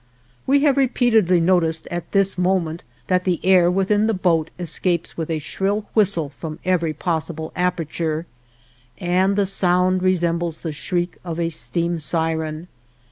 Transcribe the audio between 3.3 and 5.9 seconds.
air within the boat escapes with a shrill